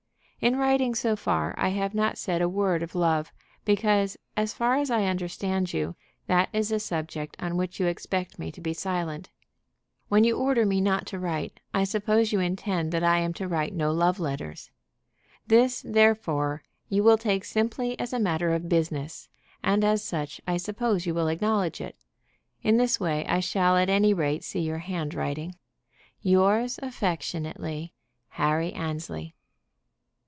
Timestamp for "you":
5.71-5.95, 7.79-7.85, 10.23-10.35, 12.33-12.39, 16.89-17.03, 21.05-21.13